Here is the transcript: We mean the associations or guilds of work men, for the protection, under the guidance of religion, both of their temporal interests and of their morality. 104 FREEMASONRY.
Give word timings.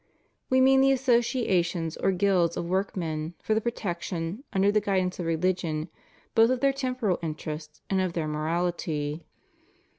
We 0.49 0.61
mean 0.61 0.81
the 0.81 0.91
associations 0.91 1.95
or 1.95 2.09
guilds 2.11 2.57
of 2.57 2.65
work 2.65 2.97
men, 2.97 3.35
for 3.39 3.53
the 3.53 3.61
protection, 3.61 4.43
under 4.51 4.71
the 4.71 4.81
guidance 4.81 5.19
of 5.19 5.27
religion, 5.27 5.89
both 6.33 6.49
of 6.49 6.59
their 6.59 6.73
temporal 6.73 7.19
interests 7.21 7.81
and 7.87 8.01
of 8.01 8.13
their 8.13 8.27
morality. 8.27 9.11
104 9.11 9.19
FREEMASONRY. 9.19 9.25